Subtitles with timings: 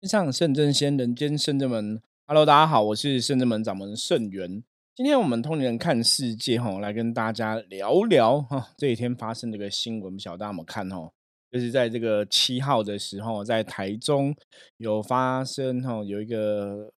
[0.00, 2.00] 天上圣真仙，人间圣真门。
[2.24, 4.62] Hello，大家好，我是圣真门掌门圣元。
[4.94, 11.10] 今天我们通灵人看世界，哈，来跟大家聊聊哈这几天发生的一个新闻，不晓得大家有没有看哦？
[11.50, 14.32] 就是在这个七号的时候，在台中
[14.76, 16.92] 有发生哈，有一个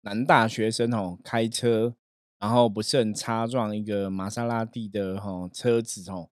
[0.00, 1.94] 男大学生哦开车，
[2.38, 6.30] 然后不慎擦撞一个玛莎拉蒂的哈车子哦。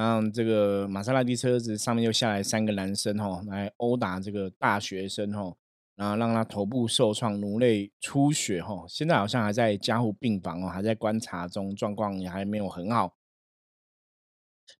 [0.00, 5.58] 然后这个玛莎拉蒂车子上面又下来三个男生吼，来殴打这个大学生吼，
[5.94, 13.12] 然后让他头部受创，颅内出血吼，现在好像还在加护病房哦，还在观察中，状况也还没有很好。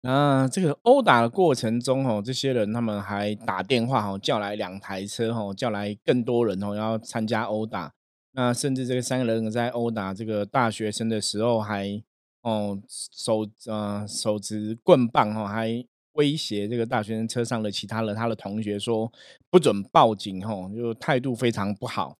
[0.01, 7.93] 那这个殴打的过程中哦，这些人他们还打电话哦，叫来两台车哦，叫来更多人哦，要参加殴打。
[8.33, 12.03] 那甚至这个三个人在殴打这个大学生的时候还。
[12.43, 19.13] 哦，手呃手持棍棒哈，还威胁这个大学生车上的其他人，他的同学说
[19.51, 22.17] 不准报警哈，就态度非常不好。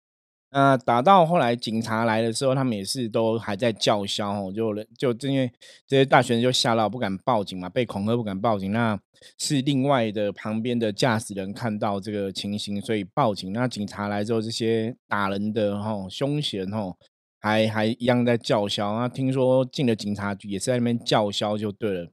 [0.53, 4.75] 那打到后来警察来的时候，他们也是都还在叫嚣哦，就
[5.13, 5.49] 就因为
[5.87, 8.71] 这些大学生就吓到不敢报警嘛，被恐吓不敢报警。
[8.73, 8.99] 那
[9.37, 13.53] 是另外的旁边的驾驶人看到这个情形，所以报警。
[13.53, 16.93] 那警察来之后，这些打人的哈凶嫌哈。
[17.41, 19.09] 还还一样在叫嚣啊！
[19.09, 22.11] 听说进了警察局也是在那边叫嚣，就对了。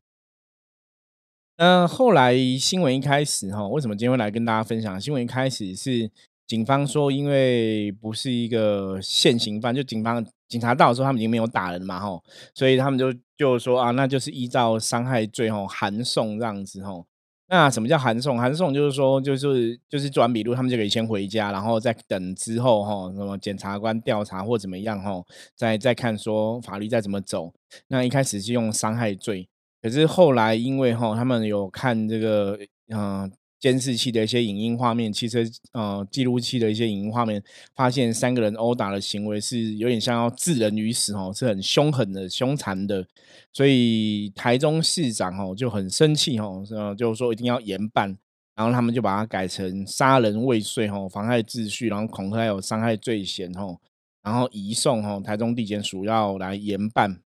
[1.59, 4.99] 那后来新闻一开始哈，为什么今天会来跟大家分享？
[4.99, 6.11] 新闻一开始是
[6.47, 12.23] 警方说，因为不是一个现行犯，就警方警察到的时候，他们已经没有打人嘛，哈，
[12.55, 17.08] 所以他们就就说啊，那就是依照伤害罪吼，函送这样子吼。
[17.49, 18.39] 那什么叫函送？
[18.39, 25.23] 函送就是说，就是就是做完笔录，他们就可以先回家，然后再等之后哈，什么检察官调查或怎么样哈，
[25.57, 27.53] 再再看说法律再怎么走。
[27.89, 29.49] 那一开始是用伤害罪，
[29.83, 33.31] 可是后来因为哈，他们有看这个嗯。
[33.61, 35.41] 监视器的一些影音画面，汽车
[35.73, 37.43] 呃记录器的一些影音画面，
[37.75, 43.07] 发现三个人殴打的行为是有点像要置人于死哦，是很凶狠的、凶残的，
[43.53, 48.17] 所以台中市长哦就很生气哦，呃就说一定要严办，
[48.55, 53.79] 然后他们就把它改成杀人未遂哦，妨害秩序，然后恐吓有伤害罪嫌哦，
[54.23, 57.21] 然后移送哦台中地检署要来严办。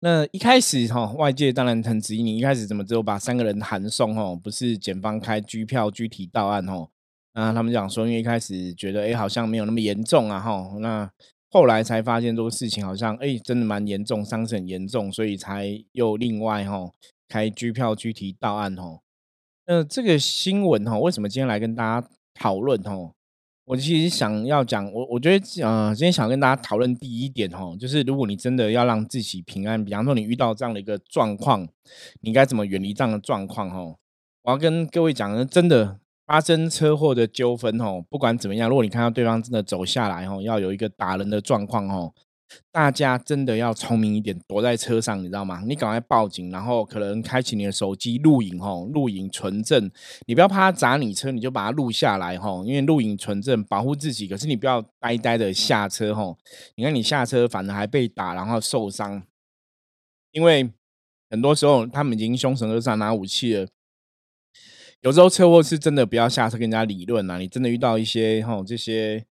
[0.00, 6.88] 那一开始哈，外界当然很质疑你一开始怎么只有把三个人函送哦，不是检方开拘票具体到案哦。
[7.34, 11.10] 那他们讲说，因为一开始觉得哎好像没有那么严重啊哈，那
[11.50, 16.90] 后来才发现这个事情好像哎真的蛮严重，伤势很严重，所以才又另外哈
[17.28, 19.00] 开拘票具体到案哦。
[19.66, 23.12] 那这个新闻哈，为什么今天来跟大家讨论哦？
[23.70, 31.68] 我其实想要讲，我我觉得，呃，今天想跟大家讨论第一点哦，就是如果你真的要让自己平安，比方说你遇到这样的一个状况，
[32.22, 33.70] 你该怎么远离这样的状况？
[33.70, 33.96] 哦？
[34.42, 42.12] 我要跟各位讲，真的发生车祸的纠纷哦，不管怎么样，如果你看到对方真的走下来哦，要有一个打人的状况哦。
[42.72, 45.62] 大家真的要聪明一点，躲在车上，你知道吗？
[45.66, 49.90] 你赶快报警，然后可能开启你的手机录影，吼，录影存证。
[50.26, 54.28] 你不要怕他砸你车，你就把它录下来，吼，因为录影存证保护自己。
[54.28, 56.36] 可是你不要呆呆的下车，吼。
[56.76, 59.22] 你看你下车，反而还被打，然后受伤。
[60.32, 60.70] 因为
[61.28, 63.66] 很多时候他们已经凶神恶煞拿武器了。
[65.02, 67.38] 有时候车祸是真的不要下车跟人家理论啊！
[67.38, 69.24] 你真的遇到一些，吼这些。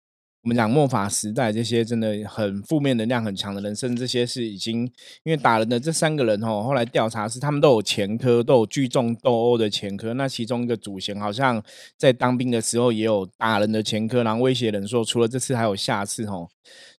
[0.48, 4.90] 我们讲末法时代，这些真的很负面能量很强的人，甚至这些是已经
[5.26, 10.14] 因为打人的这三个人哦，后来调查是他们都有前科，都有聚众斗殴的前科。
[10.14, 11.62] 那其中一个主嫌好像
[11.98, 16.48] 在当兵的时候也有打人的前科，然后威胁人说除了这次还有下次哦。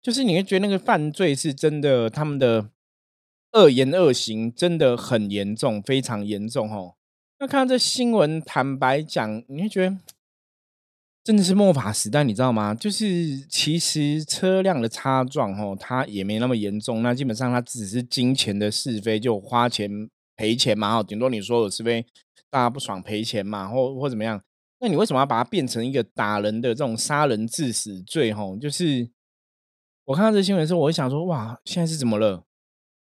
[0.03, 2.69] 就是你会觉得那个犯罪是真的，他们的
[3.53, 6.97] 恶言恶行真的很严重，非常严重哦。
[7.38, 9.97] 那看到这新闻，坦白讲，你会觉得。
[11.28, 12.75] 真的是末法时代，你知道吗？
[12.75, 17.03] 就是其实车辆的擦撞，哦，它也没那么严重。
[17.03, 22.06] 那基本上它只是金钱的是非，就花钱赔钱嘛，哈，顶多你说有是非，
[22.49, 24.41] 大家不爽赔钱嘛，或或怎么样？
[24.81, 28.33] 那你为什么要把它变成一个打人的这种杀人致死罪？
[28.33, 29.10] 吼，就是
[30.07, 32.47] 我看到这新闻的时候，我会想说，哇，现在是怎么了？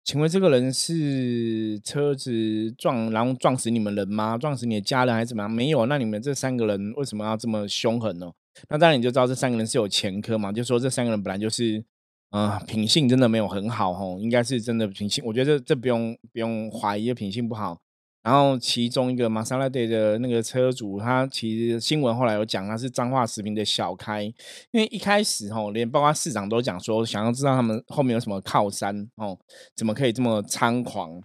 [0.08, 4.38] 请问这个人是车子撞，然后撞死你们人吗？
[4.38, 5.52] 撞死你的家人还是怎么样？
[5.52, 8.32] 没有，那你们这三个人为什么要这么凶狠呢？
[8.70, 11.84] 那当然你就知道这三个人是有前科嘛，就说这三个人本来就是，
[12.30, 17.78] 呃，品性真的没有很好吼，应该是真的品性，我觉得这这不用不用怀疑品性不好。
[18.24, 24.24] 然后其中一个玛莎拉蒂的那个车主，他其实新闻后来有讲，他是彰化食品的小开，
[24.72, 29.40] 因为一开始吼，连包括市长都讲说，想要知道他们后面有什么靠山哦，
[29.76, 31.24] 怎么可以这么猖狂？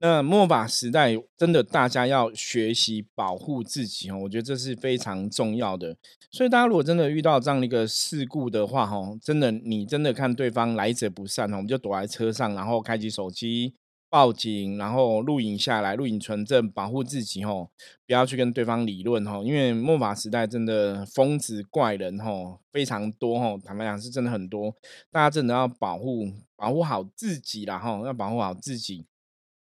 [0.00, 5.96] 那末法时代真的大家要学习保护自己哦，我觉得这是非常重要的。
[6.32, 13.76] 所以大家如果真的遇到这样的一个事故的话，哈，真的你真的看对方来者不善哦，我们就躲在车上，然后开启手机
[14.12, 17.70] 报警，然后录影下来，录影存证，保护自己吼，
[18.06, 24.76] 不要去跟对方理论吼，因为末法时代真的疯子怪人吼非常多吼，坦白讲是真的很多，
[25.10, 29.06] 大家真的要保护保护好自己啦吼，要保护好自己。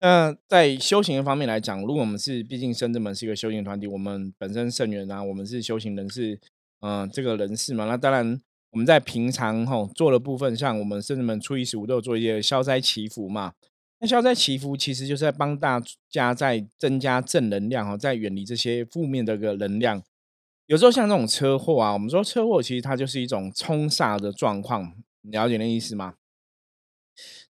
[0.02, 6.38] 那在修行的方面来讲，如果我们是毕竟深圳门是一个修行团体，我们本身圣元啊，我们是修行人士，
[6.80, 8.38] 嗯，这个人士嘛，那当然
[8.72, 13.54] 我们在平常吼做的部分，像我们圣人们初一十五都有做一些消灾祈福嘛。
[14.04, 20.02] 那消灾祈福其实就是在帮大家在增加正能量哦，在远离这些负面的个能量。
[20.66, 24.92] 有时候像这种车祸啊，我们说车祸其实它就是一种冲煞的状况，
[25.22, 26.16] 你了解那意思吗？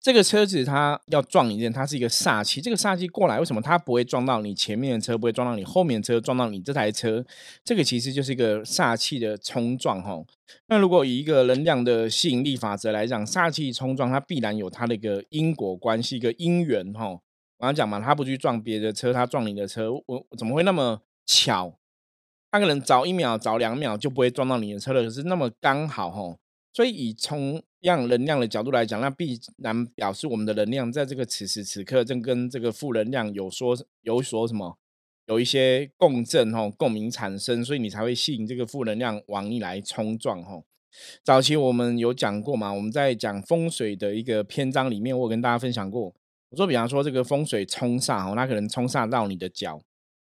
[0.03, 2.61] 这个车子它要撞一件，它是一个煞气。
[2.61, 7.25] 这个煞气过来，为什么它不会撞到你前面的车，不会撞到你后面的车，撞到你这台车？
[7.65, 10.21] 这个其实就是一个煞气的冲撞哈。
[10.67, 17.11] 那如果以一个能量的吸引力法则来讲，煞气冲撞它必然有它的一个因果关系，一个因缘哈。
[17.11, 17.21] 我
[17.61, 21.79] 刚讲嘛，他不去撞别的车，他撞你的车，我怎么会那么巧？
[22.51, 26.37] 他可能早一秒、早两秒就不会撞到你的车了，可是那么刚好哈。
[26.73, 34.79] 所以以从样能量的角度来讲，那必然表示我们的能量在这个此时此刻正跟这个负能量有说有所什么，
[35.27, 40.65] 有一些共振吼共鸣产生，所以你才会吸引这个负能量往你来冲撞吼。
[41.23, 46.15] 早期我们有讲过嘛，我们在讲风水的一个篇章里面，我有跟大家分享过，
[46.51, 49.81] 我说比方说这个风水冲煞哦，它可能冲煞到你的脚，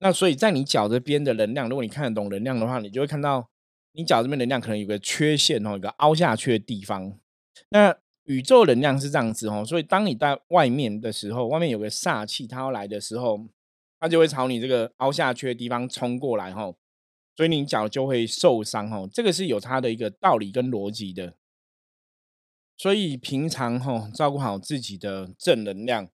[0.00, 3.48] 那所以在你脚这边的能量，如果你看得懂能量的话，你就会看到
[3.92, 7.18] 你脚这边能量可能有个缺陷哦，一个凹下去的地方。
[7.70, 13.48] 那宇宙能量是这样子哦，所以当你在外面的时候，外面有个煞气，它要来的时候，
[13.98, 16.76] 它就会朝你这个凹下去的地方冲过来哦，
[17.36, 19.08] 所以你脚就会受伤哦。
[19.12, 21.34] 这个是有它的一个道理跟逻辑的。
[22.76, 26.08] 所以平常哦，照顾好自己的正能量，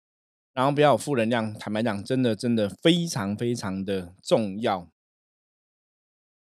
[0.55, 1.53] 然后不要负能量。
[1.53, 4.89] 坦白讲，真的真的非常非常的重要。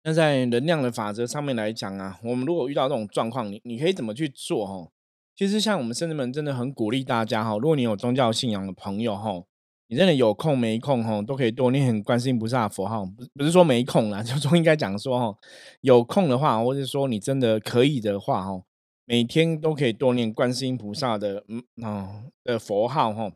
[0.08, 4.90] 那在能量的法则上面来讲啊，我们如果遇到这种状况，你你可以怎么去做哈？
[5.36, 9.44] 其实像我们圣人们真的很鼓励大家哈，如果你有宗教信仰的朋友哈，
[9.90, 15.38] 你真的有空没空哈，都可以多念观世音菩萨佛号，不不是说没空啦， 就说应该讲说哈，
[15.82, 18.62] 有空的话，或者说你真的可以的话哈，
[19.04, 23.30] 每天都可以多念观世音菩萨的嗯啊的佛号哈，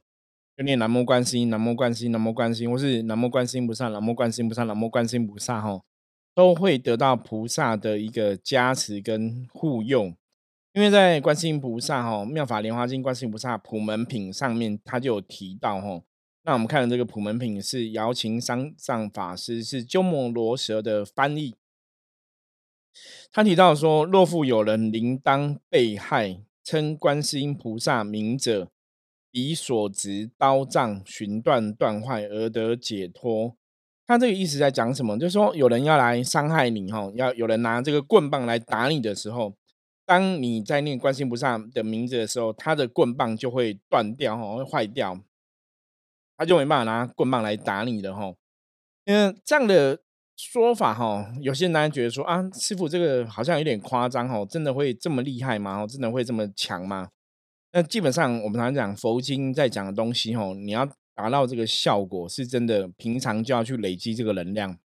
[0.55, 5.81] 就念南无观世音，南无观世音，南无观世音，或是南无观世音菩萨，南无观世音菩萨，南无观世音菩萨哈。
[6.33, 10.13] 都会得到菩萨的一个加持跟护佑，
[10.73, 16.01] 因为在观世音菩萨哈妙法莲华经观世音菩萨普门品上面，他就有提到哈。
[16.43, 21.55] 那我们看的这个普门品是瑶琴三藏法师是鸠摩罗什的翻译，
[23.31, 28.71] 他提到说，若复有人铃当被害，称观世音菩萨名者，
[29.31, 33.55] 以所执刀杖寻断断坏而得解脱。
[34.07, 35.17] 他这个意思在讲什么？
[35.17, 39.55] 就是说，有人要来伤害你，哈，要有人拿这个棍棒来打你的时候，
[40.05, 45.17] 当你在念观世菩萨的名字的时候，他的棍棒就会断掉，哈，会坏掉，
[46.35, 48.33] 他就没办法拿棍棒来打你的，哈。
[49.05, 50.01] 因为这样的
[50.35, 55.83] 说法，哈，有些人觉得说啊，师傅这个好像有点夸张，哈，真的会这么厉害吗？
[55.83, 57.09] 哦真的会这么强吗？
[57.71, 60.89] 那基本上我们常常讲佛经在讲的东西，哈，你要。
[61.21, 64.79] 达到这个效果是真的，平常就要去累积这个能量。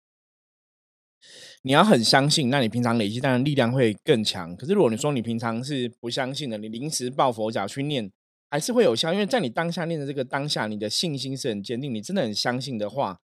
[1.63, 4.55] 你要很相信，那你平常累积当然力量会更强。
[4.55, 8.13] 可是如果你说你平常是不相信的，你临时抱佛脚去念，
[8.51, 9.13] 还是会有效。
[9.13, 13.19] 因为在你当下念的这个当下，你的信心是很坚定，你真的很相信的话，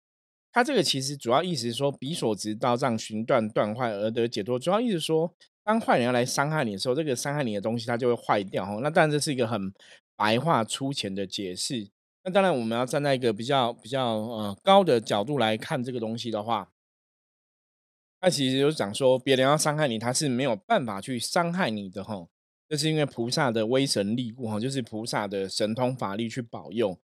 [0.52, 4.58] 他这个其实主要意思是说，比所执刀杖寻断断坏而得解脱。
[4.58, 8.64] 主要意思说，当坏人要来伤害你的时候，这个伤害你的东西它就会坏掉。
[8.64, 9.72] 哈，那当然这是一个很
[10.16, 11.88] 白话粗浅的解释。
[12.22, 16.70] 那当然，我们要站在一个比较比较呃高的角度来看这个东西的话，
[18.20, 22.26] 那其实就是讲说，别人要伤害你，他是没有办法去伤害你的哈。
[22.68, 26.98] 这是因为菩萨的威神力故哈，就是菩萨的神通法力去保佑。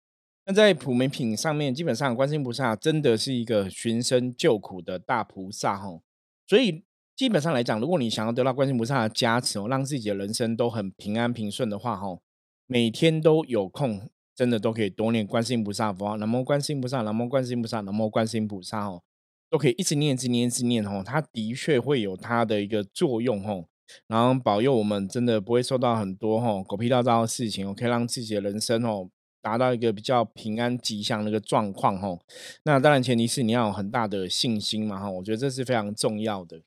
[0.45, 6.01] 那在普门品上面，基本上观世音菩萨真的是一个寻声救苦的大菩萨哈。
[6.45, 6.83] 所以
[7.15, 12.19] 基本上来讲，如果你想要得到观世音菩萨的加持哦，让自己的人生都很平安平顺的话哈，
[12.67, 14.09] 每天都有空。
[14.35, 19.01] 真的都可以多念观世音菩萨佛号，南无观世音菩萨，南无观世音菩萨，南无观世音菩萨哦，
[19.49, 21.01] 都可以一直念，一直念，一直念哦。
[21.05, 23.65] 它的确会有它的一个作用哦，
[24.07, 29.09] 然后保佑我们真的不会受到很多哈狗屁倒灶的事情哦，可以让自己的人生哦
[29.41, 32.19] 达到一个比较平安吉祥的一个状况吼。
[32.63, 36.61] 那当然前提是你要有很大的信心嘛哈，我觉得这是非常重要的。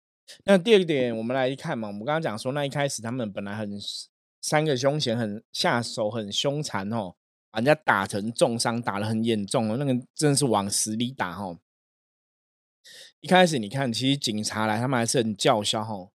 [0.44, 3.78] 那第二点，我们来看嘛，我们刚刚讲说，那一开始他们本来很
[4.40, 7.14] 三个凶险，很下手很凶残哦，
[7.50, 11.58] 把人家打成重伤，打得很严重哦，那个真的是往死里打哈。
[13.20, 16.10] 一开始你看，其实警察来，他们还是很叫嚣哈。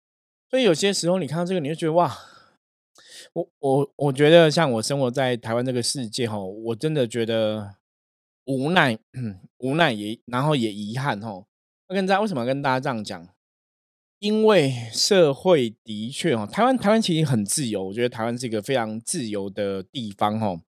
[0.50, 2.18] 所以有些时候你看到这个，你就觉得哇，
[3.34, 7.76] 我我我觉得像我生活在台湾这个世界哈，我真的觉得
[8.46, 8.98] 无奈，
[9.58, 11.46] 无奈也然后也遗憾哈。
[11.88, 13.28] 我跟大家为什么跟大家这样讲？
[14.24, 20.62] 因为社会的确哦，台湾台湾其实很自由，我觉得台湾是一个非常自由的地方哦，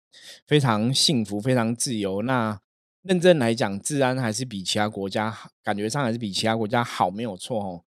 [0.45, 2.21] 非常幸福，非常自由。
[2.23, 2.59] 那
[3.03, 5.33] 认真来讲，治安还是比其他国家
[5.63, 7.85] 感觉上还是比其他国家好，没有错哦。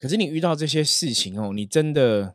[0.00, 2.34] 可是你遇到这些事情哦，你真的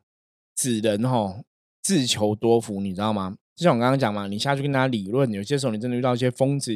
[0.55, 1.43] 只能哦
[1.81, 3.35] 自求多福，你知道吗？
[3.57, 6.73] 就像我刚刚讲嘛，你下去跟大家理论，有些时候你真的遇到一些疯子，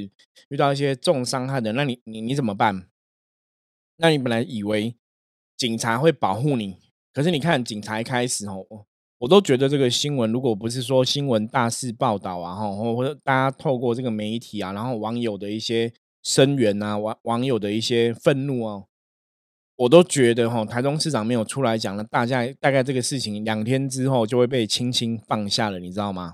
[0.49, 2.89] 遇到一些重伤害的，那你你你怎么办？
[3.95, 4.97] 那你本来以为。
[5.55, 6.77] 警察会保护你，
[7.13, 8.65] 可是你看，警察一开始哦，
[9.19, 15.93] 我都觉得这个新闻，如果不是说新闻大肆报道啊，哈，或者大家透过这个媒体啊，然后网友的一些
[16.23, 18.87] 声援啊，网网友的一些愤怒哦，
[19.77, 26.33] 我都觉得哈，台中市长没有出来讲了，大家大概这个事情两天之后就会被轻轻放下了，你知道吗？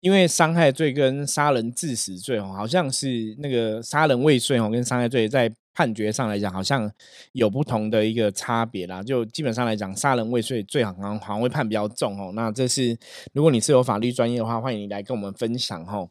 [0.00, 5.54] 因为伤害罪跟杀人致死罪哦，好像是那个杀人未遂哦，跟伤害罪在。
[5.74, 6.90] 判决上来讲，好像
[7.32, 9.02] 有不同的一个差别啦。
[9.02, 12.32] 就基本上来讲，杀人未遂最好好像会判比较重哦。
[12.34, 12.96] 那这是
[13.32, 16.08] 如果你是有法律专业的话，欢迎你来跟我们分享哦。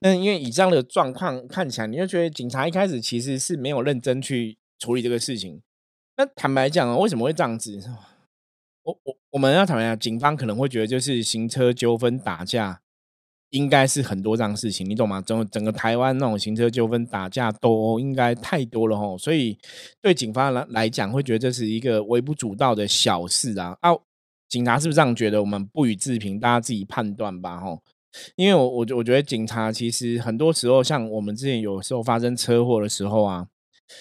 [0.00, 5.60] 那因为以这样的状况看起来，你就觉得警察一开始其实是没有认真去处理这个事情。
[6.16, 7.82] 那坦白讲啊，为什么会这样子？
[8.84, 12.80] 我我我们要坦白讲，警方可能会觉得就是行车纠纷打架。
[13.50, 15.22] 应该是很多这样事情，你懂吗？
[15.22, 19.56] 整整个台湾那种行车纠纷打架都应该太多了吼，所以
[20.02, 23.76] 对警方来来讲，会觉得这是一个微不足道的小事啊。
[23.80, 23.90] 啊，
[24.48, 25.40] 警察是不是这样觉得？
[25.40, 27.82] 我们不予置评，大家自己判断吧吼。
[28.34, 33.46] 因为我我我觉得警察其实很多时候，像我们之前有时候发生车祸的时候啊，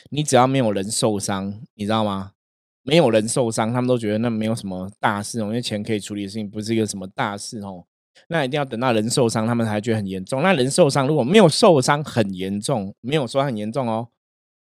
[0.09, 2.31] 你只要没有人受伤，你知道吗？
[2.83, 7.85] 没有人受伤，他们都觉得那没有什么大事哦，因为钱可以处理的事情不是一个什么大事哦。
[8.27, 10.41] 那一定要等到人受伤，他们才觉得很严重。
[10.41, 14.07] 那人受伤如果没有受伤很严重，没有说很严重哦，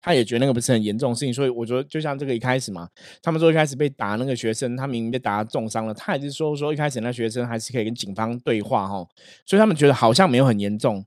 [0.01, 1.33] 他也觉得那个不是很严重的事情。
[1.33, 2.87] 所以我觉得，就像这个一开始嘛，
[3.21, 9.07] 他们说一开始被打那个学生，他明明被打重伤了，他也是说说一开始那学生还是可以跟警方对话哈，
[9.45, 11.05] 所以他们觉得好像没有很严重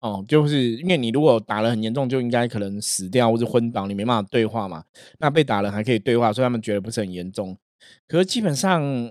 [0.00, 4.84] 哦，就是因为你如果打了很严重，就应该可能死掉或者昏倒，你没办法对话嘛。
[5.18, 7.56] 那被打了还可以对话，所以他们觉得不是很严重。
[8.06, 9.10] 可是基本上，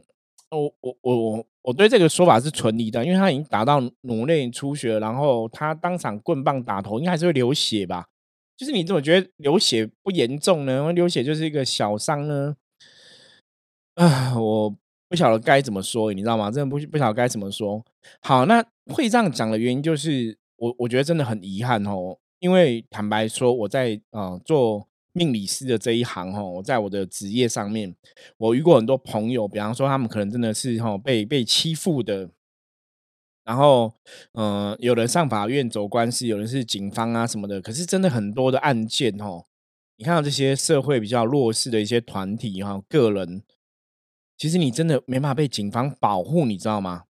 [0.49, 1.45] 我我我我。
[1.65, 8.05] 我对这个说法是存疑的，因为他已经打到颅内出血，然后他当场棍棒打头，应该还是会流血吧？
[8.55, 10.93] 就是你怎么觉得流血不严重呢？
[10.93, 12.55] 流血就是一个小伤呢？
[13.95, 14.75] 啊，我
[15.09, 16.51] 不晓得该怎么说，你知道吗？
[16.51, 17.83] 真的不不晓得该怎么说。
[18.21, 24.87] 好，那会这样讲的原因就是，我我觉得真的很遗憾哦，因为坦白说，我在啊做。
[25.15, 27.95] 命理师的这一行哈，我在我的职业上面，
[28.35, 32.29] 我遇过很多朋友，比方说他们可能真的是哈被被欺负的，
[33.45, 33.93] 然后
[34.33, 37.61] 嗯，有人上法院走官司，有人是警方啊什么的。
[37.61, 39.45] 可是真的很多的案件哈，
[39.95, 43.41] 你看到这些社会比较弱势的一些团体哈，个人，
[44.37, 47.05] 其实你真的没办法被警方保护，你知道吗？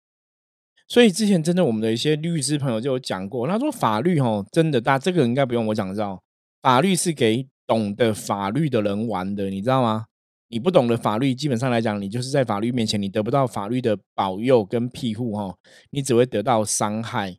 [0.87, 6.21] 所以之前真的我们的一些律师朋友就有讲过，他说法律哈真的大，这个应该不用我讲知道，
[6.61, 7.47] 法律是给。
[7.67, 10.05] 懂得法律的人玩的，你知道吗？
[10.47, 15.57] 你不懂得法律，基本上来讲，你就是在法律面前，你得不到法律的保佑跟庇护，哈，
[15.89, 17.37] 你只会得到伤害。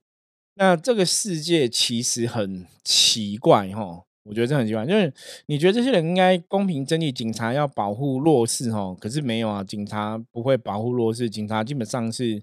[0.56, 5.12] 那这个世界其实很奇怪，哈，我觉得这很奇怪，就是
[5.46, 12.42] 你觉得这些人应该公平正义，警察要保护弱势，哈，可是没有啊，警察不会保护弱势，警察基本上是，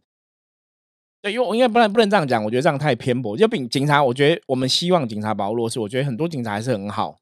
[1.22, 3.36] 对，因为我应该不能不能这样讲，我觉得这样太偏颇。
[3.36, 7.20] 就比警察，我觉得我们希望警察保护弱势，我觉得很多警察还是很好。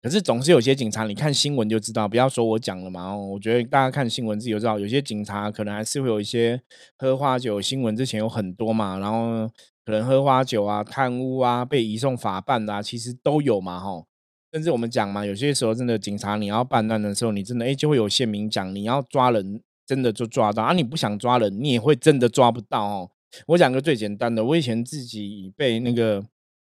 [0.00, 3.12] 可是总是有些警察，你看新闻就知道，不要说我讲了嘛。
[3.12, 6.60] 哦我觉得大家看新闻自己就知道，有些警察可能还是会有一些
[6.96, 7.60] 喝花酒。
[7.60, 9.50] 新闻之前有很多嘛，然后
[9.84, 14.04] 可能喝花酒啊、贪污啊、被移送法办啊，其实都有嘛，哈。
[14.52, 23.10] 甚至我们讲嘛，有些时候真的警察你要办案的时候，你真的哎就会有县民讲，你要抓人真的就抓到啊，你不想抓人，你也会真的抓不到哦。
[23.48, 26.24] 我讲个最简单的，我以前自己被那个。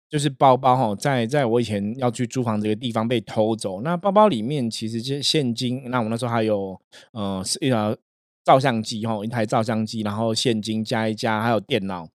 [0.10, 6.80] 就是包包哈，在在我以前要去租房这个地方被偷走，那包包里面其实就现金，那我那时候还有
[7.12, 7.96] 呃是一条
[8.44, 12.10] 照相机哈，一台照相机，然后现金加一加，还有电脑。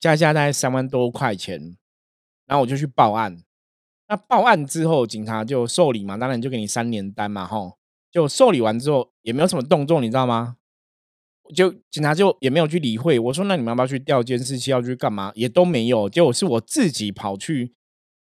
[0.00, 1.76] 加加大概三万多块钱，
[2.46, 3.42] 然后我就去报案。
[4.08, 7.76] 那报案之后，警察就受理嘛，当然就给你三年单嘛，吼。
[8.10, 10.56] 就受理完之后，也没有什么动作，你知道吗？
[11.54, 13.18] 就警察就也没有去理会。
[13.18, 14.70] 我说，那你们要不要去调监视器？
[14.70, 15.32] 要去干嘛？
[15.34, 16.08] 也都没有。
[16.08, 17.72] 结果是我自己跑去。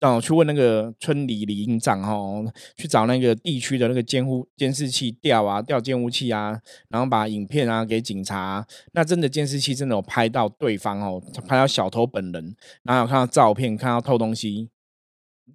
[0.03, 2.43] 哦去问那个村里里营长哦，
[2.75, 6.59] 去找那个地区的那个监护监视器调啊，调监护器啊，
[6.89, 8.65] 然后把影片啊给警察。
[8.93, 14.71] 那真的监视器真的有拍到对方哦，拍到小偷本人，然后有看到照片，看到偷东西，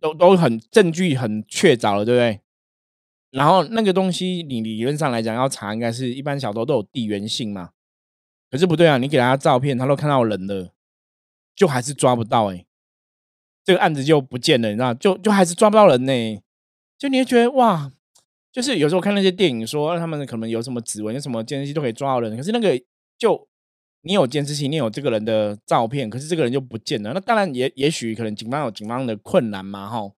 [0.01, 2.46] 都都很证据很确凿了，对不对？
[3.31, 7.71] 然后那个东西，你理论上来讲要查，应该是一般小偷都有地缘性嘛。
[8.51, 10.73] 可是不对啊，你给他照片，他都看到人了，
[11.55, 12.65] 就还是抓不到哎。
[13.65, 16.41] 这个案子就不见了，你知道，就就还是抓不到人呢。
[16.97, 17.93] 就你会觉得哇，
[18.53, 22.81] 就是有时候看那些电影，说他们可能有什么指纹、有什么监视器都可以抓到人，可是那个
[23.19, 23.49] 就
[24.03, 27.13] 你有监视器，你有这个人的照片，可是这个人就不见了。
[27.13, 30.11] 那当然也也许可能警方有警方的困难嘛，哈。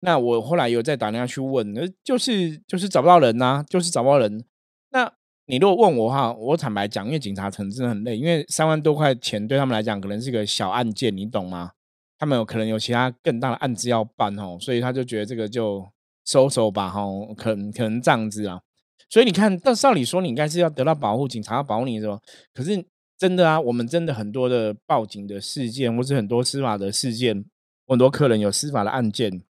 [0.00, 4.44] 那我后来有再打电话去问，那就是就是找不到人呐，就是找不到人。
[4.90, 5.12] 那
[5.46, 11.72] 你如果问我哈，我坦白讲，因为警察层真的很累，因为三万多块钱对他们来讲可能是个小案件，你懂吗？
[12.18, 15.84] 他们有可能有其他更大的案子要办哦，所以他就觉得这个就
[16.26, 17.02] 收手吧哈，
[17.36, 18.60] 可能可能这样子啊。
[19.08, 22.20] 所以你看，但照理说你应该是要得到保护，警察要保护你，是吧？
[22.54, 22.84] 可是
[23.18, 27.44] 真的啊，我们真的很多的报警的事件，或是很多司法的事件，
[27.88, 29.42] 很多客人有司法的案件，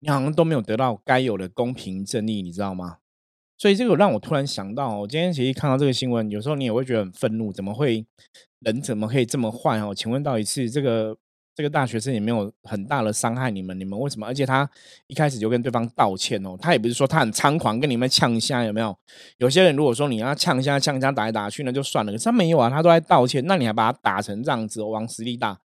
[0.00, 2.98] 你好像都没有得到该有的公平正义，你知道吗？
[3.56, 8.06] 所以这个让我突然想到，我今天其实看到这个新闻，有时候你也会觉得很愤怒，怎么会
[8.60, 9.94] 人怎么可以这么坏哦？
[9.94, 11.14] 请问到底是这个
[11.54, 14.26] 这个大学生也没有很大的伤害你们，你们为什么？
[14.26, 14.66] 而且他
[15.08, 18.96] 一开始就跟对方道歉哦，他也不是说他很猖狂跟你们呛虾，有没有？
[19.36, 25.60] 有些人如果说你要呛虾呛虾打来打去那就算了，可是他没有啊，他都在道歉，那你还把他打成这样子，往死力大，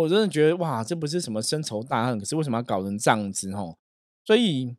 [0.00, 3.76] 我真的觉得哇，这不是什么深仇大恨，可是为什么要搞成这样子哦？
[4.24, 4.76] 所以。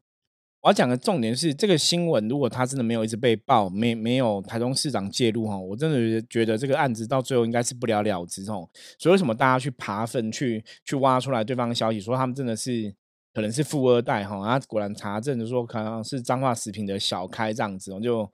[0.62, 8.68] 我要讲的重点是，这个新闻如果他真的没有一直被报，没没有台中市长介入哈，我真的觉得这个案子到最后应该是不了了之哦。
[8.98, 12.94] 所以为什么大家去爬粪去去挖出来对方的消息，说他们真的是
[13.33, 14.46] 可能是富二代哈？
[14.46, 18.29] 啊，果然查证就说可能是彰化食品的小开这样子，就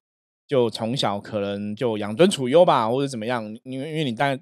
[0.48, 3.44] 就从小可能就养尊处优吧，或者怎么样？
[3.64, 4.36] 因为因为你当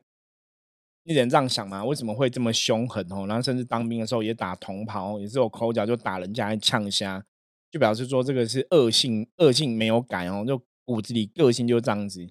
[1.03, 3.25] 然一人这样想嘛，为什么会这么凶狠哦？
[3.27, 7.23] 然后甚至当兵的时候也打同袍，也是有口角就打人家呛虾。
[7.71, 12.27] 就表示说这个是恶性，恶性没有改哦，就骨子里个性就这样子。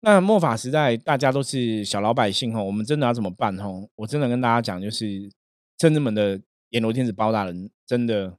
[0.00, 3.86] 那末法时代大家都是小老百姓哦，我们真的要怎么办哦？
[3.96, 5.30] 我真的跟大家讲，就是
[5.76, 8.38] 政治们的阎罗天子包大人真的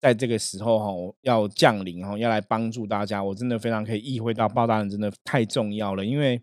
[0.00, 3.22] 在这个时候哈要降临哈，要来帮助大家。
[3.22, 6.42] 我真的非常可以意会到包大人真的太重要了，因为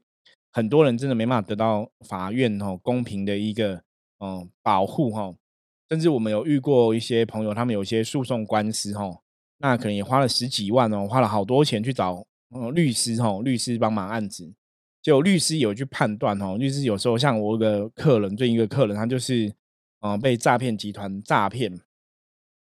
[0.51, 3.81] 很多人真的没办法得到法院哦公平的一个
[4.19, 5.33] 嗯保护哈。
[5.89, 9.21] 甚至我们有遇过一些朋友，他们有一些诉讼官司，哈，
[9.59, 12.27] 那可能也花了十几万哦，花了好多钱去找
[12.73, 14.53] 律师，哈，律师帮忙案子，
[15.01, 19.53] 就律师有去判断，哈，律师有时候像我一个客人，最一个客人，他就是
[20.01, 21.79] 嗯被诈骗集团诈骗，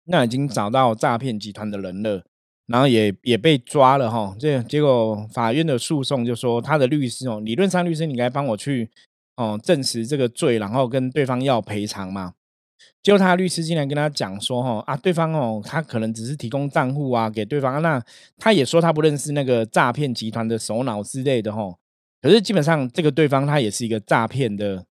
[0.05, 2.25] 那已经找到诈骗集团的人了，
[2.71, 8.89] 然后也也被抓了，哈，这结果法院的诉讼就说他的律师哦，理论上律师你应该帮我去
[9.37, 12.35] 哦证实这个罪，然后跟对方要赔偿嘛。
[13.03, 18.01] 结果他律师竟然跟他讲说：“哈啊，对方哦，他可能只是提供账户啊给对方，那
[18.39, 21.75] 他也说他不认识那个诈骗集团的首脑之类的哈。
[22.23, 24.85] 可是基本上这个对方他也是一个诈骗的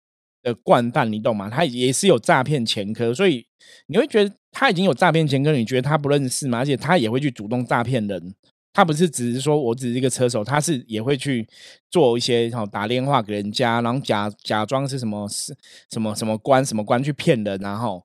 [0.42, 1.48] 的惯犯，你懂吗？
[1.50, 3.46] 他也是有诈骗前科，所以
[3.86, 6.58] 你会觉得他已经有诈骗前科，你觉得他不认识吗？
[6.58, 8.34] 而且他也会去主动诈骗人。”
[8.70, 11.48] 他不是只是说我只是一个车手，他是也会去
[11.90, 15.56] 做一些哈打电话给人家，然后假假装是什么是
[15.90, 18.04] 什么什么官什么官去骗人，然后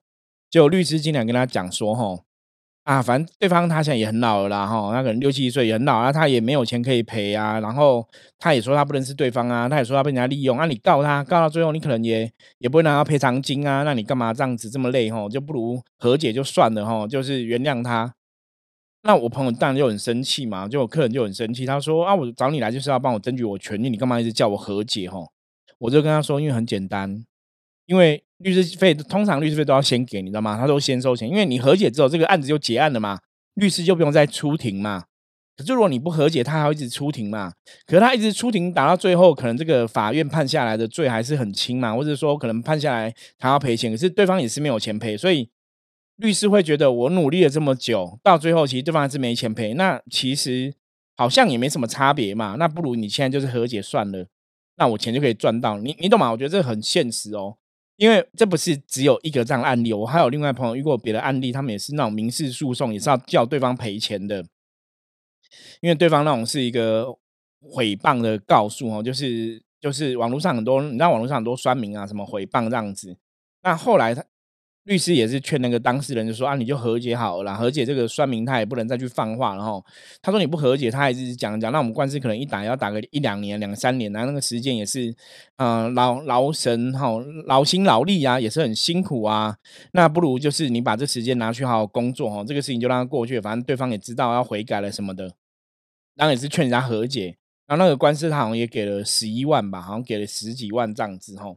[0.50, 2.26] 就律师经常跟他讲说吼
[2.84, 8.06] 啊，反正对方他现在也很老了啦哈，他可能六七十岁也很老啊，他也没有钱可以赔啊，然后
[8.38, 15.30] 他也说他不认识对方啊，他也说他被人家利用，那你告他告到最后，你可能也也不会拿到赔偿金啊，那你干嘛这样子这么累哈？
[15.30, 18.14] 就不如和解就算了哈，就是原谅他。
[19.04, 25.20] 那我朋友当然就很生气嘛，就我客人就很生气，他说啊，我找你来就是要帮我争取我权利，你干嘛一直叫我和解哈？
[25.80, 27.24] 我就跟他说，因为很简单，
[27.86, 30.58] 因为律师费通常律师费都要先给，你知道吗？
[30.58, 33.20] 他都先收钱，因为你和解之后，这个案子就结案了嘛，
[33.56, 35.06] 律师就不用再出庭嘛。
[35.56, 37.54] 可是如果你不和解，他还要一直出庭嘛？
[37.86, 45.50] 可是他一直出庭打到最后，可能这个法院判下来的罪还是很轻嘛，或者说可能判下来他要赔钱，可是对方也是没有钱赔，所以。
[46.18, 50.72] 律师会觉得我努力了这么久，到最后其实对方还是没钱赔，那其实
[51.16, 52.56] 好像也没什么差别嘛。
[52.60, 54.28] 那不如你现在就是和解算了。
[54.78, 55.80] 那我钱就可以赚到。
[55.80, 56.30] 你你懂吗？
[56.32, 57.58] 我觉得这很现实哦，
[57.96, 64.46] 因为这不是只有一个这样案例，我还有另外朋友遇过别的案例，他们也是那种民事诉讼，也是要叫对方赔钱的，
[65.82, 67.08] 因为对方那种是一个
[67.62, 73.18] 诽谤的告诉哦，就是就是网络上很多，你知道网络上很多酸民啊，什么诽谤这样子，
[73.62, 74.24] 那后来他。
[74.86, 79.84] 律师也是劝那个当事人，就说啊，你就和解好了，和解这个酸民他也不能再去放话，然后
[80.22, 85.16] 他说你不和解，他还是讲讲，那我们官司可能一打要打个一两年、两三年，然后那个时间也是，
[85.56, 87.08] 嗯，劳劳神哈，
[87.46, 89.56] 劳心劳力啊，也是很辛苦啊。
[89.94, 95.32] 那不如就是你把这时间拿去好好工作哈，这个事情就让他过去，反正对方也知道要悔改了什么的。
[96.16, 101.56] 然后也是劝人家和解，然后那个官司他好像也给了十一万吧，好像给了十几万这样子哈。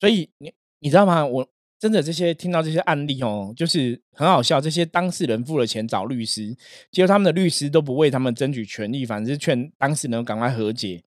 [0.00, 1.24] 所以你你知道吗？
[1.24, 1.48] 我。
[1.82, 4.60] 真的，这些听到这些案例哦，就是很好笑。
[4.60, 6.56] 这些当事人付了钱找律师，
[6.92, 11.02] 结果他们的律师都不为他们争取权利，反正是劝当事人赶快和解，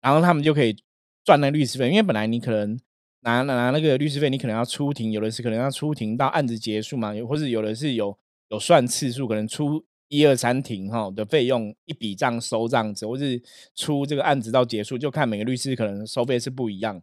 [0.00, 0.74] 然后他们就可以
[1.22, 1.90] 赚那律师费。
[1.90, 2.80] 因为本来你可能
[3.20, 8.16] 拿拿那个律师费，你可能要出庭，有的是可能要出庭到案子结束嘛，或者有的是有
[8.48, 13.38] 有算次数，可能出一二三庭哈的费用一笔账收这样子，或是
[13.74, 17.02] 出这个案子到结束，就看每个律师可能收费是不一样。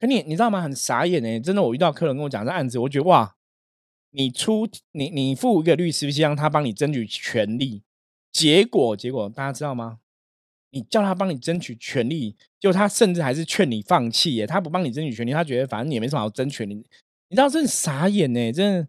[0.00, 0.60] 可你你知道吗？
[0.60, 1.40] 很傻眼哎！
[1.40, 3.34] 真的，我遇到客人跟我讲这案子，我觉得哇，
[4.10, 7.82] 你出你你付一个律师费让他帮你争取权利，
[8.30, 9.98] 结果结果大家知道吗？
[10.70, 14.46] 你叫他帮你争取权利，就他甚至还是劝你放弃耶！
[14.46, 16.66] 他不帮你争取权利，他觉得反正你也没什么好争取。
[16.66, 18.52] 你你知道真的傻眼哎！
[18.52, 18.88] 真的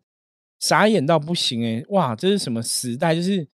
[0.60, 1.84] 傻眼到不行哎！
[1.89, 3.15] 哇，这是什么时代？
[3.15, 3.48] 就是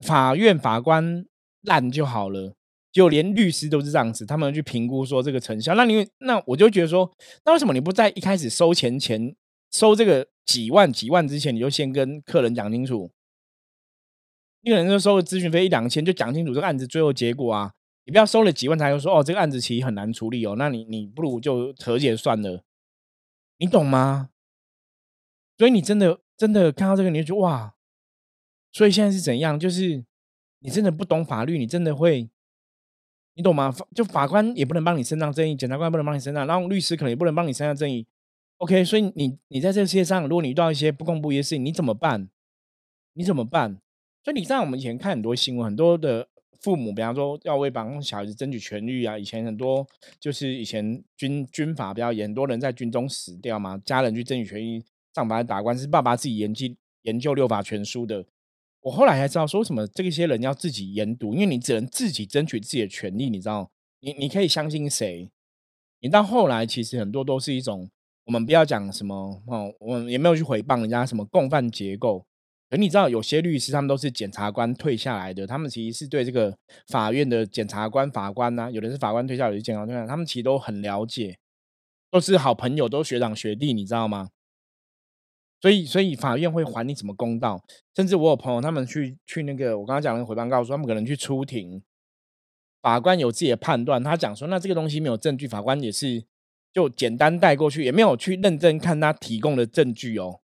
[0.00, 1.26] 法院法官
[1.60, 2.54] 烂就好了。
[2.94, 5.74] 就连律师都是这样子，他们去评估说这个成效。
[5.74, 7.10] 那你那我就觉得说，
[7.44, 9.34] 那为什么你不在一开始收钱前
[9.72, 13.10] 收这个几万几万之前，你就先跟客人讲清楚？
[14.60, 17.72] 一个人就收了咨询费一两千，就讲清楚这个案子最后结果啊！
[18.04, 20.54] 你不要收了几万才又说哦，这个案子其实很难处理哦。
[20.56, 22.62] 那你你不如就和解算了，
[23.58, 24.30] 你懂吗？
[25.58, 27.74] 所以你真的真的看到这个，你就觉得哇！
[28.70, 29.58] 所以现在是怎样？
[29.58, 30.04] 就是
[30.60, 32.30] 你真的不懂法律，你真的会。
[33.36, 33.74] 你懂吗？
[33.94, 38.06] 就法官也不能帮你伸张正义，检察官不能帮你伸张，然后律师可能也不能帮你伸张正义。
[38.58, 42.28] OK，所以你你在这个世界上，如果你遇到一些不公不义的事情，你怎么办？
[43.14, 43.80] 你怎么办？
[44.22, 46.28] 所以你像我们以前看很多新闻，很多的
[46.60, 49.86] 父母，比方说要为帮小孩子争取权利啊，以前很多
[50.20, 56.66] 就是以前军军法比较严，很多人在军中死掉嘛，家人去争取权益，上法打官司，爸爸自己研究
[57.02, 58.24] 研究六法全书的。
[58.84, 63.70] 我后来才知道，说什么这些人要自己研读，因为你只能自己争取自己的权利，你知道？
[64.00, 65.30] 你你可以相信谁？
[66.00, 67.88] 你到后来其实很多都是一种，
[68.26, 72.26] 我们不要讲什么哦，我们也没有去诽谤人家什么共犯结构。
[72.68, 76.54] 可你知道，有些律师他们都是检察官退下来的，他们其实是对这个
[76.88, 81.38] 法院的检察官、法官呐，有的是法官退下，有的检察官，他们其实都很了解，
[82.10, 84.28] 都是好朋友，都是学长学弟，你知道吗？
[85.64, 87.58] 所以，所以法院会还你什么公道？
[87.96, 91.82] 甚至我有朋友，他们去去那个，我刚刚讲的回谤告诉他们可能去出庭，
[92.82, 96.22] 法官有自己的判断，他讲说，那这个东西没有证据，法官也是
[96.70, 100.40] 就简单带过去，也没有去认真看他提供的证据哦。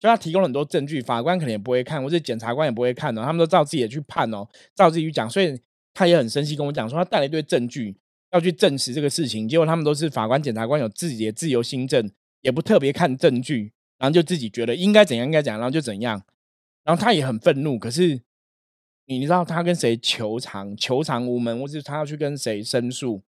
[0.00, 5.28] 就他提供很多证据，法官可能也不会看，或者检察官也不会看哦，他们都照自己的去判哦，照自己去讲。
[5.28, 5.60] 所以
[5.92, 7.94] 他也很生气，跟我讲说，他带了一堆证据
[8.32, 13.74] 要去证实这个事情，结果他们都是法官、检察官有自己的自由心证，也不特别看证据。
[13.96, 16.22] 然后就自己觉得应该怎样应该讲，然后就怎样，
[16.82, 17.78] 然后他也很愤怒。
[17.78, 18.20] 可是
[19.06, 20.76] 你知道他跟谁求偿？
[20.76, 23.22] 求偿无门，或是他要去跟谁申诉？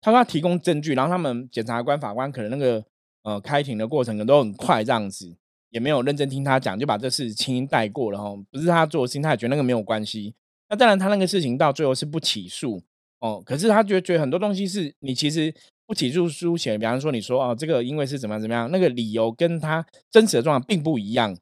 [0.00, 2.84] 他说他提供证据，然后他们检察官、法官可能那个
[3.22, 5.36] 呃开庭的过程可能都很快，这样子
[5.70, 8.34] 也没有认真听他讲，就把这事轻轻带过了哈。
[8.50, 10.34] 不是他做的事情，他也觉得那个没有关系。
[10.68, 12.82] 那当然，他那个事情到最后是不起诉
[13.18, 13.42] 哦。
[13.44, 15.54] 可是他觉得觉得很多东西是你其实。
[15.86, 21.36] 不起诉书写，比方说你说哦，这个因为是怎么样怎么样，那个理由跟他真实的状况并不一样。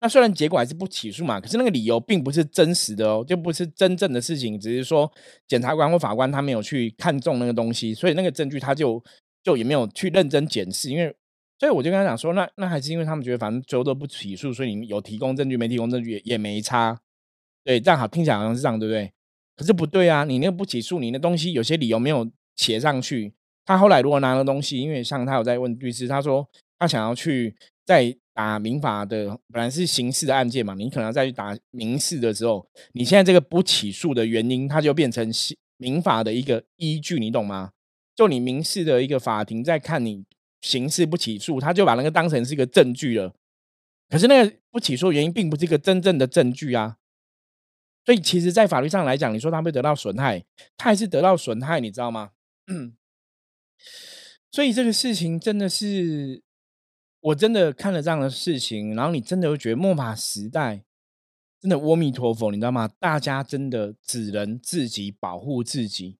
[0.00, 5.08] 那虽然结果还是不起诉嘛，可是那个理由并不是真实的哦，就不是真正的事情，只是说
[5.46, 9.00] 检察官或法官他没有去看中那个东西，所以那个证据他就
[9.44, 10.90] 就也没有去认真检视。
[10.90, 11.14] 因为
[11.60, 16.98] 所以我就跟他讲说，那那还是因为他们觉得反正最后都不起诉，所以你有提供证据没提供证据也也没差。
[17.62, 19.12] 对，这样好听起来好像是这样，对不对？
[19.54, 23.34] 可是不对啊，你那个不起诉，你的东西有些理由没有写上去。
[23.64, 26.48] 他后来如果拿了东西，因为像他有在问律师，他说
[26.78, 37.70] 他想要去再打民法的，本来是刑事的案件嘛，你可能要再去打民事的时候，你现在这个不起诉的原因，它就变成刑民法的一个依据，你懂吗？
[38.14, 40.24] 就你民事的一个法庭在看你
[40.60, 43.32] 刑事不起诉，他就把那个当成是一个证据了。
[44.08, 46.96] 可是那个不起诉原因并不是一个真正的证据啊。
[48.04, 50.44] 所以其实，在法律上来讲，你说他会得到损害，
[50.76, 52.30] 他还是得到损害，你知道吗？
[54.50, 56.42] 所以这个事情真的是，
[57.20, 60.84] 我真的看了这样的事情，然后你真的会觉得末法时代
[61.60, 62.88] 真的阿弥陀佛，你知道吗？
[62.98, 66.18] 大家真的只能自己保护自己。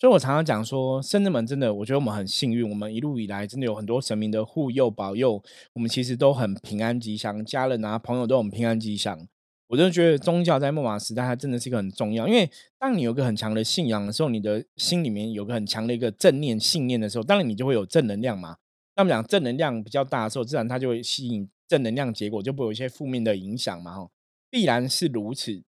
[0.00, 5.42] 所以我常常讲说，圣人们真的，我觉得我们很幸运，我们一路以来真的有很多神明的护佑保佑，
[5.72, 9.28] 我们其实都很平安吉祥，家人啊朋友都很平安吉祥。
[9.68, 12.26] 我真的觉得宗教在末法时代，它真的是一个很重要。
[12.26, 18.56] 因为当你有个很强的信仰的时候，你的心里面有个很强的一个正念信念的时候，当然你就会有正能量嘛。
[18.96, 23.94] 那么讲正能量比较大的时候，自然它就会吸引正能量，结果就不会有一些负面的影响嘛。
[23.94, 24.10] 哈，
[24.50, 25.52] 必然是如此。
[25.52, 25.62] 所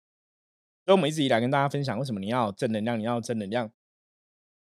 [0.86, 2.98] 以我们一直以来跟大家分享，为什么你要正能量？
[2.98, 3.66] 你要正能量，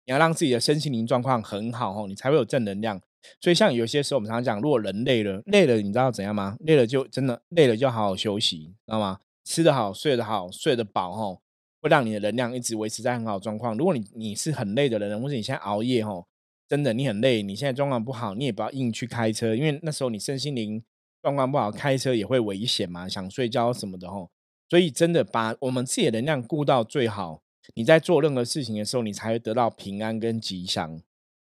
[0.05, 3.01] 你要让自己的身心灵状况很好哦，你才会有正能量。
[3.39, 6.57] 所以，像有些时候我们常常讲，如果人累了，累了，你知道怎样吗？
[6.61, 9.19] 累了就真的累了，就好好休息，知道吗？
[9.43, 11.41] 吃得好，睡得好，睡得饱，吼，
[11.81, 13.77] 会让你的能量一直维持在很好状况。
[13.77, 16.27] 如果你你是很累的人，或者你现在熬夜，吼，
[16.67, 20.81] 真的你很累，你现在状况不好，你也不要硬去开车，因为那时候你身心灵
[21.21, 24.29] 状况不好，开车也会危险嘛，想睡觉什么的，吼。
[24.69, 27.43] 所以，真的把我们自己的能量顾到最好，
[27.75, 30.99] 你在做任何事情的时候，你才会得到平安跟吉祥。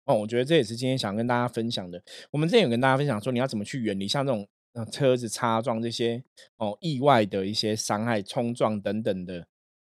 [0.06, 2.00] 哦，我觉得这也是今天想跟大家分享的。
[2.30, 4.46] 我们之前有跟大家分享说，你要怎么去远离像这种
[4.90, 6.22] 车子擦撞这些
[6.58, 9.46] 哦意外的一些伤害、冲撞等等的。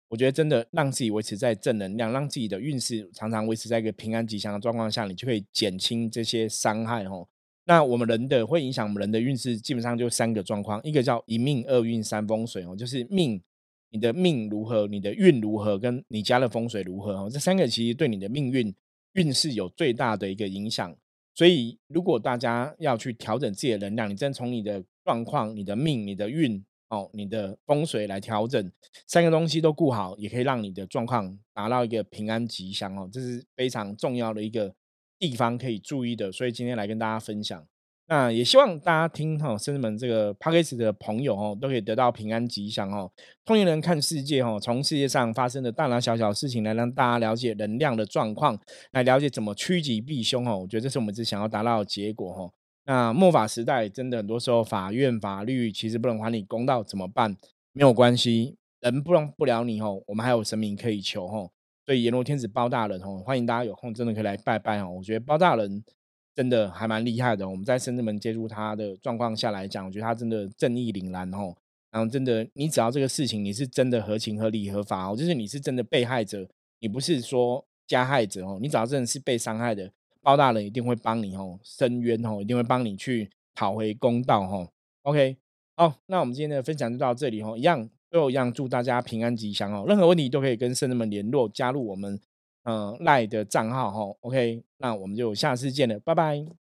[0.09, 7.05] 我觉得真的让自己维持在正能量，让自己的运势常常维持在一个平安吉祥的状况下，你就可以减轻这些伤害。
[7.05, 7.25] 哦，
[7.65, 13.41] 那我们人的会影响我们人的运势，基本上就三个状况：一个叫一命二运三风水哦，就是命
[13.91, 18.75] 你的命如何，你的运如何，跟你家的风水如何哦，这三个其实对你的命运。
[19.19, 20.95] 运势有最大的一个影响，
[21.35, 28.71] 所以如果大家要去调整自己的能量，你真从你的状况、你的命、你的运哦、你的风水来调整，
[29.05, 34.73] 三个东西都顾好，也可以让你的状况达到一个平安吉祥哦，这是非常重要的一个
[35.19, 37.67] 地方可以注意的，所以今天来跟大家分享。
[38.11, 43.11] 那也希望大家听哈，甚至们这个 p a c k a g e 的朋友哦，都可以得到平安吉祥哦。
[43.45, 48.59] 通灵人看世界哦，从世界上发生的大大小小事情来让大家了解能量的状况，
[48.93, 50.57] 来了解怎么趋吉避凶哦。
[50.57, 52.51] 我觉得这是我们只想要达到的结果哦。
[52.85, 57.37] 那末法时代真的很多时候法院法律其实不能还你公道，怎么办？
[57.73, 61.51] 没有关系，人不能不了你哦，我们还有神明可以求哦。
[61.85, 64.89] 所以阎罗天子包大人哦，欢迎大家有空真的可以来拜拜哦。
[64.97, 65.83] 我觉得包大人。
[66.39, 67.49] 真的还蛮厉害的。
[67.49, 71.53] 我们在深圳门接触他的状况下来讲，我觉得他真的正义凛然哦。
[71.91, 76.47] 然后真的，你只要这个事情你是真的合情合理合法哦，就是你是真的被害者，
[76.79, 78.57] 你不是说加害者哦。
[78.61, 84.69] 你只要真的是被伤害的，包大人一定会帮你哦，伸冤哦，一定会帮你去讨回公道哦。
[85.01, 85.35] OK，
[85.75, 87.57] 好，那我们今天的分享就到这里哦。
[87.57, 89.83] 一样，最后一样，祝大家平安吉祥哦。
[89.85, 92.17] 任何问题都可以跟圣人们联络，加入我们。
[92.69, 96.68] 嗯，赖的账号哈，OK，那我们就下次见了，拜拜。